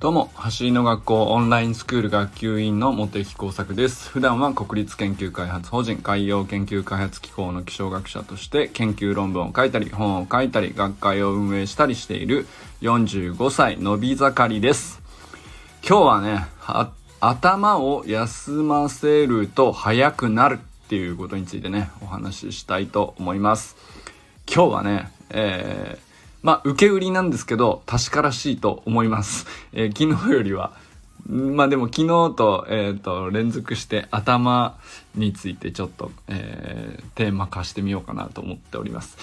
[0.00, 4.10] どうも、走りの学校オンラインスクール学級委員の茂木耕作です。
[4.10, 12.48] 普段は国立研究開発法人海洋研究開発機構の気象学者として研究論文を書いたり、本を書いたり、学会を運営したりしている
[12.82, 15.00] 45歳のび盛りです。
[15.88, 16.48] 今日はね、
[17.20, 23.76] 頭を休ませると速くなるっていうことについてね、お話ししたいと思います。
[24.52, 26.10] 今日はね、えー
[26.42, 29.46] まあ、受け売りなんですけど、確からしいと思います。
[29.72, 30.72] えー、昨日よりは。
[31.28, 34.78] まあでも昨日と、えっ、ー、と、連続して頭
[35.14, 39.18] についてちょっと、えー、テーマ化してみようかなと思っております。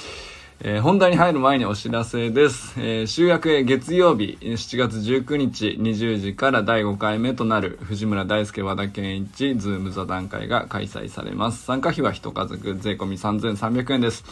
[0.60, 2.76] えー、本題に入る前にお知らせです。
[2.78, 11.64] えー、週明け月曜日、7月19日20時から第5回目となる藤村大輔和田健一ズーム座談会が開催されます。
[11.64, 14.24] 参加費は一家族税込み3300円です。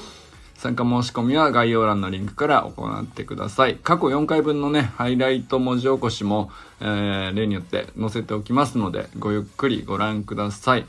[0.55, 3.75] 参加申し込みは概要欄のリンクから行ってください。
[3.75, 10.85] 過去4回分のね、ハイライト文字起こしも、えー、例によって載せておきますので、ごゆっくりご覧ください。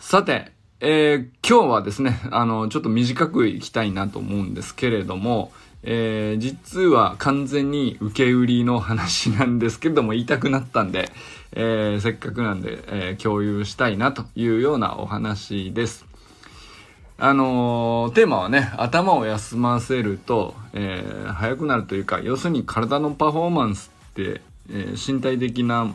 [0.00, 11.10] さて、えー、今日はですね、あの、ちょっと短くいきたいなと思うんですけれども、えー、実は完全に受け売りの話なんですけれども言いたくなったんで、
[11.52, 16.07] えー、せっかくなんで、えー、共有したいなというようなお話です。
[17.20, 25.92] あのー、テーマはね、頭を休ませると、えー、速くなるというか、要するに体のパフォーマンスって、えー、身体的な、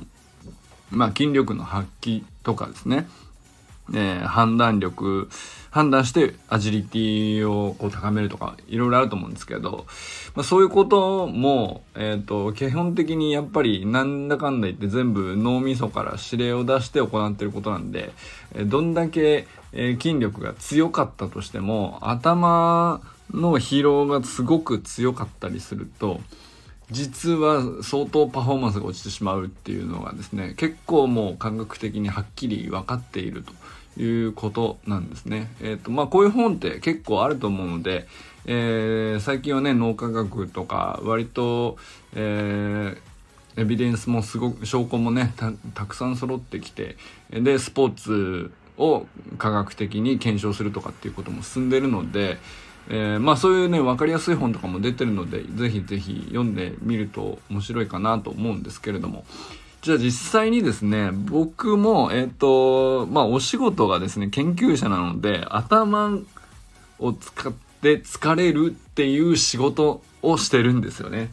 [0.91, 3.07] まあ、筋力の発揮とかですね、
[3.91, 5.29] えー、判断力、
[5.71, 9.85] 判断してアジリティをこう高めるとか、いろいろあると思うんですけど、
[10.35, 18.13] まあ、そういうことも、えっ、ー、と、基本的にやっぱりなんだかんだ言って全部脳みそから指令を出して行っていることなんで、
[18.65, 23.01] どんだけ、え、筋力が強かったとしても、頭
[23.33, 26.21] の疲労がすごく強かったりすると、
[26.91, 33.51] 実は相当パフォーマンスが落ちてしまうっていうのがですね結構もう感覚的にはっきり分かっていると。
[33.97, 35.51] いうことなんですね。
[35.61, 38.07] えっ、ー、とまあこういう本って結構あると思うので、
[38.45, 41.77] えー、最近はね脳科学とか割と、
[42.15, 45.33] えー、エビデンスもすごく証拠もね
[45.73, 46.97] たくさん揃ってきて
[47.29, 49.05] でスポーツを
[49.37, 52.37] 科学的に検証するとかっていうことも進んでるので、
[52.89, 59.25] えー、まあそういうね分かりやすい本とかも出てるのでぜひぜひ読んでみると面白いかなと思うんですけれども
[59.83, 66.19] じゃあ実際にですね僕もえっ、とまあお仕事がですね研究者なので頭
[66.99, 71.31] を使って疲れるっていう仕事をしてるんですよね。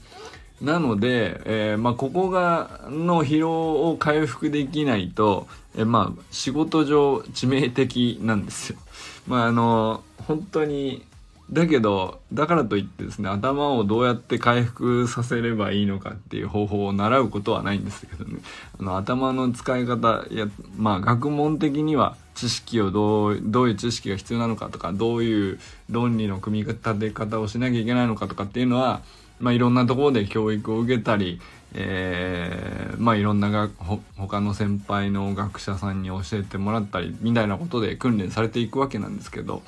[0.61, 8.79] なので、えー、まあ、ここがの疲労を回復できないと、えー、まあ、仕事上致命的なんですよ。
[9.27, 11.07] まあ、あの、本当に
[11.53, 18.39] だけど、だからといってですね、頭をどうやって回復させればいいのかっていう方法を習うことはないんですけどね、
[18.79, 20.47] あの、頭の使い方、や、
[20.77, 25.59] まあ、学問的には知識をどう、どういう知識が必要なのかとか、どういう
[25.91, 29.03] 論理の組み立て方をしなきゃいけないのかとかっていうのは、
[29.41, 31.41] まあ、いろんなところで教育を受けたり、
[31.75, 33.69] えー、まあいろんなが
[34.17, 39.63] 他の先輩の学者さんに教えてもらったりみたいなことで訓練されていくわけなんですけど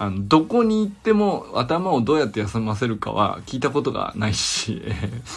[0.00, 4.80] あの、どこに行っても頭をどうやって休ませるかは聞いたことがないし、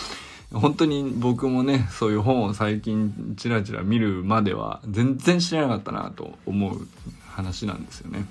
[0.54, 6.88] 本当に僕もね、そういう本を最近チラチラ見るまでは全然知らなかったなと思う
[7.28, 8.28] 話なんですよね。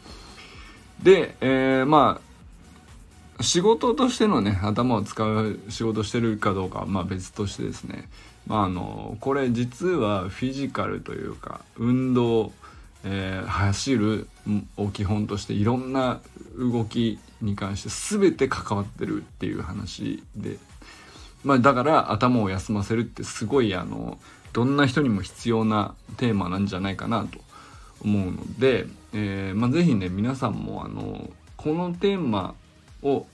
[1.02, 2.20] で、えー、ま
[3.38, 8.08] あ、仕事としてのね、頭を使う仕事してるかどうかはまあ別としてですね、
[8.46, 12.52] まああの、これ実はフィジカルというか、運動、
[13.04, 14.28] えー、走る
[14.76, 16.20] を基本としていろんな
[16.58, 20.58] 動きに関して全て関わってるっていう話で、
[21.44, 24.18] まあ、だから頭を休ませるってすごいあの
[24.52, 27.38] どんな人にも必要なテーマなんじゃないかなと
[28.02, 32.54] 思うので、えーまあ、是非ね皆さんもあのこのテーマ
[33.02, 33.26] を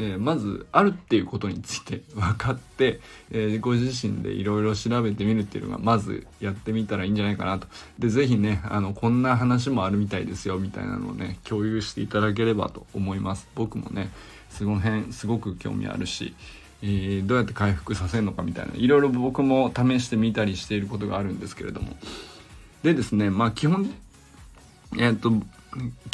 [0.00, 3.00] えー、まずあるっていうことについて分かって、
[3.30, 7.66] えー、ご自身でいろいろ調べてみるっていうのがまずやってみたらいいんじゃないかなと。
[7.98, 13.48] で、是非ね、あの、こんな話もあるみたいですよみたいなのをね、共有していただければと思います。
[13.56, 14.10] 僕もね、
[14.50, 16.34] その辺すごく興味あるし、
[16.82, 21.96] えー、どうやって回復させるのかみたいな、いろいろ僕も試してみたりしていることがあるんですけれども。
[22.82, 23.92] でですね、まあ基本、
[24.96, 25.32] えっ、と、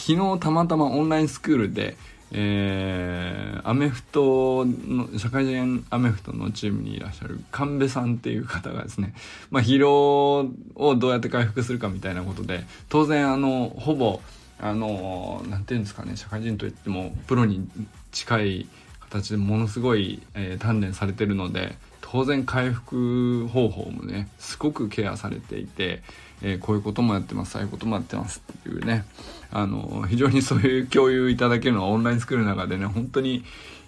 [0.00, 1.96] 昨日たまたまオンラインスクールで、
[2.32, 9.15] えー、アメフトの社会人アメフトのチームにいらっしゃる神戸さんっていう方がですね、
[9.50, 14.21] まあ、疲労をどうやって回復するかみたいなことで当然あのほぼ、
[14.59, 17.69] あの何ていうんですかね社会人といってもプロに
[18.11, 18.69] 近い
[19.00, 26.02] 形でものすごい、えー、鍛錬されてるので当然回復方法もねすごくケアされていて、
[26.42, 29.06] えー、こういうこともやってますああいうこともやってますっていうね
[29.50, 33.42] あの非常にそういう共有いただけるのはオンラインスクールの中でね本当に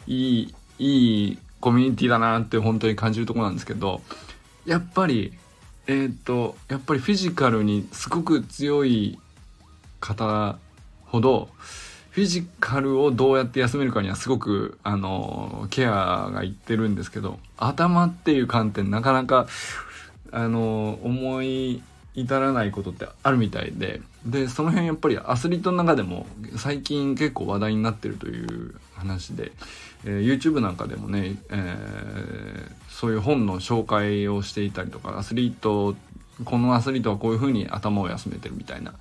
[0.06, 4.00] いいいいコミュニティだなって本当に感じるとこなんですけど
[4.64, 5.34] やっぱり
[5.86, 9.18] えっ、とやっぱりフィジカルにすごく強い
[10.00, 10.58] 方
[11.04, 11.50] ほど
[12.16, 19.46] フィジカルをどうやって休めるかにはすごくあのケアがいってるんですけど頭っていう観点なかなか
[20.32, 21.82] あの思い
[22.14, 26.26] 至らないことってあるみたいででその辺やっぱりアスリートの中でも
[26.56, 29.52] 最近結構話題になってるという話で、
[30.06, 35.94] えー、YouTube なんかでもね、えー、そういう本の紹介をしていたりとかアスリート
[36.46, 38.94] このアスリートはこういうふうに頭を休めてるみたいな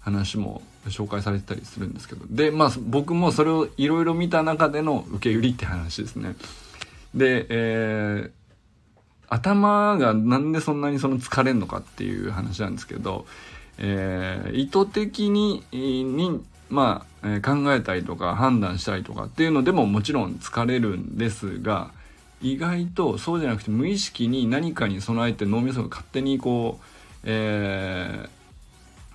[0.00, 6.34] 話も紹介されてたりするんですけどでまあ僕もそれをいろいろ見た中での受け売りって話ですね。
[7.14, 8.30] で、えー、
[9.28, 13.26] 頭がなんでそんなにその疲れんのかっていう話なんですけど、
[13.78, 16.40] えー、意図的にに、
[16.70, 21.90] まあ、えー、考えたりとか判断したりとかっていうのでももちろん疲れるんですが
[22.40, 26.84] 意外とそうじゃなくて無意識に何かに備えて脳みそが勝手にこう、
[27.24, 28.28] えー、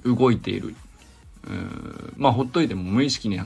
[0.05, 0.75] 動いている。
[2.17, 3.39] まあほっといても無意識に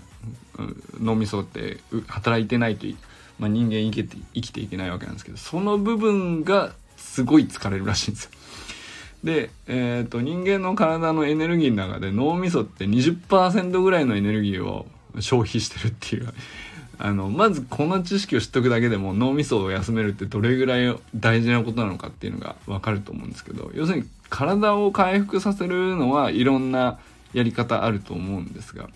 [1.00, 1.78] 脳みそって
[2.08, 2.96] 働いてないとい、
[3.40, 8.32] まあ、人間生きて生きていけないわけなんですけどその部分がすごい疲れるらしいんですよ。
[9.24, 14.86] で、えーと、人間の体のエネルギーの中で脳みそって20%ぐらいのエネルギーを
[15.20, 16.34] 消費してるっていう。
[17.00, 27.00] あのまずこの知識を知っておくだけでも脳みそを休めるってどれぐらい大事なことなのかっていうのが分かると思うんですけど要するに体を回復させるのはいろんな
[27.34, 28.90] やり方あると思うんですが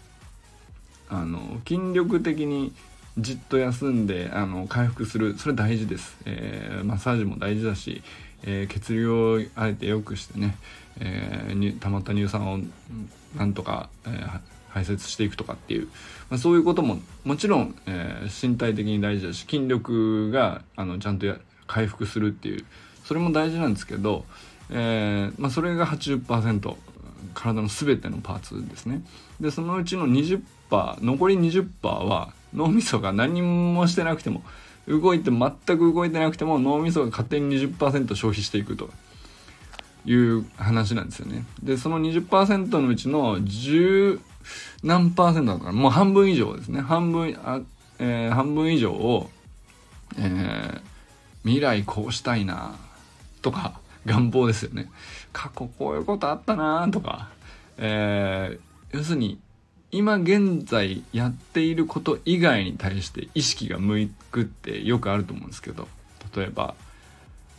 [1.09, 2.73] あの筋力的に
[3.17, 8.01] じっと休んであの回復するそれ大事です、えー、マッサージも大事だし、
[8.43, 10.55] えー、血流をあえて良くしてね、
[10.99, 12.59] えー、溜まった乳酸を
[13.37, 14.39] なんとか、えー、
[14.73, 15.87] 排泄していくとかっていう、
[16.29, 21.27] まあ、そういうことももちろん、えー、身体的に大事だし筋力があのちゃんと
[21.67, 22.65] 回復するっていう
[23.03, 24.25] それも大事なんですけど、
[24.69, 26.75] えーまあ、それが80%
[27.33, 29.03] 体の全てのパーツですね。
[29.39, 30.41] でそのうちの20%
[30.71, 34.43] 残り20%は脳みそが何もしてなくても
[34.87, 38.89] 動いて全く動いてなくても脳みそが勝手に20%消費していくと。
[40.05, 41.45] いう話なんですよね。
[41.61, 43.37] でその20%のうちの
[44.83, 46.81] 何パーセントだからもう半分以上ですね。
[46.81, 47.61] 半分あ、
[47.99, 49.29] えー、半分以上を、
[50.17, 50.81] えー、
[51.43, 52.75] 未来こうしたいな
[53.41, 54.89] とか願望ですよね。
[55.33, 57.29] 過去こういうことあったなとか、
[57.77, 59.39] えー、要するに
[59.91, 65.87] 今現在やっていること以外に対して意識が向くってよくあると思うんですけど
[66.35, 66.75] 例えば、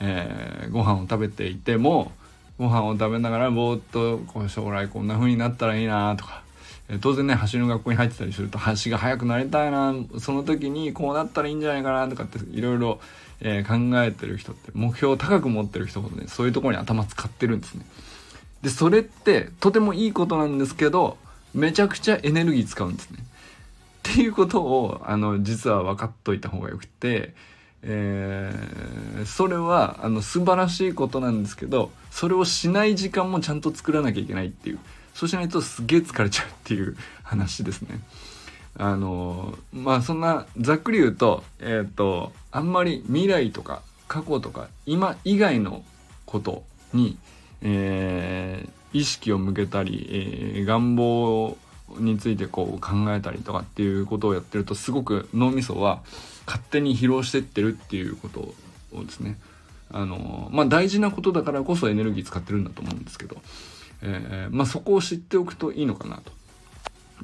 [0.01, 2.13] えー、ご飯を食べていても
[2.59, 6.43] ご飯を食べながらぼーっとこう将来こんな風になったらいいなとか、
[6.89, 13.01] え、当然ね橋の学校に入ってたりすると橋が速くなりたいなその時にこうなったらいいんじゃないかなとかっていろいろ、
[13.67, 17.85] 考えてる人って目標を高く持ってる人ほどねそういうところに頭使ってるんですね。
[18.63, 21.19] でそれってとてもいいことなんですけど
[21.53, 23.19] めちゃくちゃエネルギー使うんですね。
[23.19, 27.35] っていうことをあの実は分かっといた方がよくて、
[27.83, 34.79] えー、それはあの素晴らしいことなんですけどそれをしない時間もちゃんと作らなきゃいけないっていう
[35.15, 38.01] そうしないとすげえ疲れちゃうっていう話ですね。
[38.79, 45.85] あのまあそんなざっくり言うとえっ、ー、とあんまり未来とか過去とか今以外の
[46.25, 46.65] こと
[46.95, 47.19] に、
[47.61, 51.57] えー、意識を向けたり、えー、願望
[51.99, 56.03] についてこう考えたりとかっていうことをやってるとすごく脳みそは
[56.47, 58.55] 勝手に疲労してってるっていうこと
[58.95, 59.39] をですね
[59.91, 63.37] あのまあ大事なことだからこそエネルギー使ってるんだと思うんですけど、
[64.03, 66.33] えー、まあそこを知っておくといいのかなと。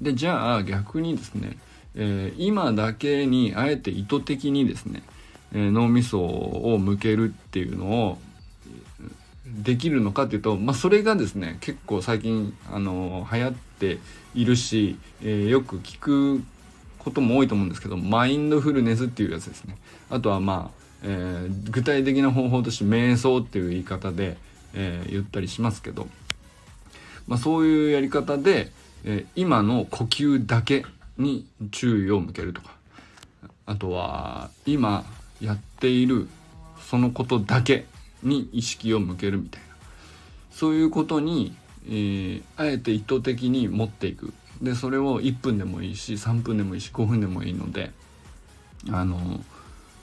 [0.01, 1.59] でじゃあ逆にですね、
[1.95, 5.03] えー、今だけにあえて意図的にですね、
[5.53, 8.19] えー、脳みそを向けるっていうのを
[9.45, 13.99] できるのかっていうと、まあ、それがですね結構最近あの流行って
[14.35, 16.43] いるし、えー、よく聞く
[16.99, 19.77] ことも多いと思うんですけどマインドフルネスっていうやつですね。
[20.11, 24.37] あとはまあ、えー、具体的な方法として瞑想っていう言い方で、
[24.75, 26.07] えー、言ったりしますけど、
[27.29, 28.73] まあ、そういうやり方で、
[29.05, 30.85] え今の呼吸だけ
[31.19, 32.77] に注意を向けるとか。
[33.67, 35.05] あとは今
[35.43, 36.27] やっている
[36.81, 37.85] そのことだけ
[38.23, 39.69] に意識を向けるみたいな。
[40.51, 41.55] そういうことに、
[41.87, 44.33] えー、あえて意図的に持っていく。
[44.63, 47.93] でそれを1分でもいいし3分でもいいし5分でもいいので
[48.91, 49.41] あの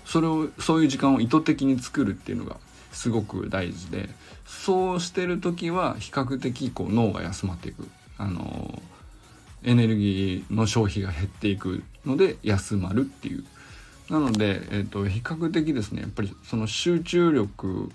[0.05, 2.57] それをそういう時間を意図的に作るっていうのが
[2.95, 4.09] すごく大事で
[4.45, 7.87] そうしてる時は比較的こう脳が休まっていく。
[8.17, 8.81] あの
[9.63, 13.43] エネルギーの消費が減っていくので休まるっていう。
[14.09, 17.89] なので、えーと、比較的ですねやっぱりその集中力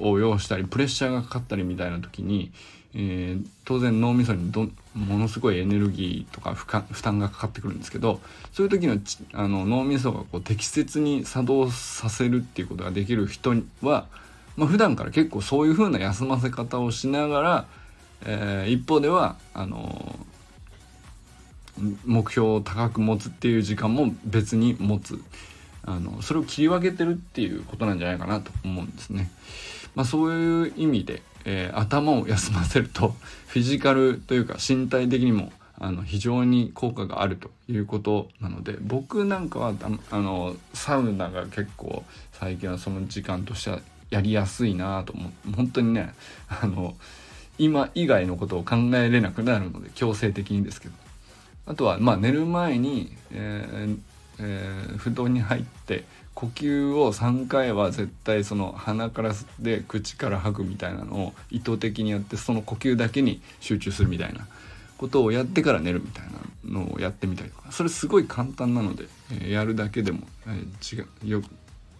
[0.00, 2.50] を要したりプレッシャーがかかったりみたいな時に、
[2.94, 8.20] えー、当然脳みそにどものすごいエネルギーとか負担がかかってくるんですけど
[8.52, 8.98] そういう時の
[9.34, 14.06] あの脳みそがこう適切に作動させるっていうことができる人は、
[14.56, 17.66] まあ、普段から結構そういう風な休ませ方をしながら、
[18.24, 20.18] えー、一方ではあの
[22.04, 25.20] 目標を高く持つっていう時間も別に持つ
[25.84, 29.30] あのそれを切り分けてるっていうことなんじゃないかなと思うんですね。
[29.94, 33.14] まあ、そういう意味で、えー、頭を休ませると
[33.48, 39.74] フィジカルというか身体的にもあの非常に効果があるということなので僕なんかは
[40.10, 43.80] あのサウナが結構最近はその時間としては
[44.12, 45.52] やりやすいなと思う。
[45.52, 46.12] 本当にね
[46.48, 46.94] あの
[47.58, 50.94] 今以外のことを考えれなくなるので強制的にですけど。
[51.64, 53.98] あとはまあ寝る前に、えー
[54.40, 56.04] えー、布団に入って
[56.34, 64.46] 呼吸を3回は絶対その鼻から吸って口から吐くみたいなのを意図的にやってその呼吸だけに集中するみたいな。
[65.02, 66.24] ことをやってから寝るみたい
[66.64, 67.72] なのをやってみたりとか。
[67.72, 71.00] それすごい簡単なので、えー、やるだけでも、えー、違
[71.36, 71.44] う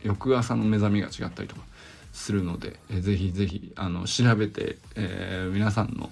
[0.05, 1.63] 翌朝の目覚めが違ったりとか。
[2.13, 6.11] するので、えー、ぜひぜひあの調べて、えー、皆さんの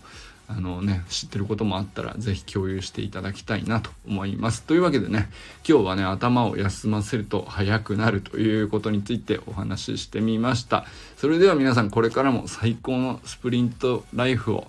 [0.52, 4.64] あのね、知ってることもあったら是非共有していただきたいなと思います。
[4.64, 5.30] というわけでね、
[5.66, 10.86] 今日はね、頭を休ませると速くなるということについてお話ししてみました。
[11.18, 14.66] それでは皆さんこれからも最高のスプリントライフを、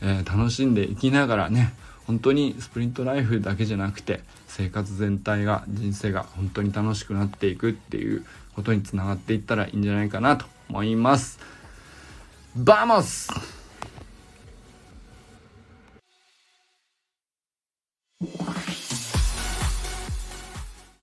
[0.00, 1.74] えー、楽しんでいきながらね、
[2.06, 8.24] 本当にスプリントライフだけじゃなくて生活全体が人生が本当に楽しくなっていくっていう
[8.56, 11.38] ことにつながっていったらいいんじゃないかなと思います。
[12.54, 13.57] バモス